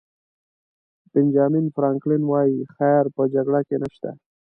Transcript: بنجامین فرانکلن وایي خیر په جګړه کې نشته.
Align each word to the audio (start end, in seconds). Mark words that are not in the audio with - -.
بنجامین 1.11 1.65
فرانکلن 1.75 2.23
وایي 2.27 2.57
خیر 2.75 3.03
په 3.15 3.23
جګړه 3.33 3.59
کې 3.67 3.75
نشته. 3.83 4.09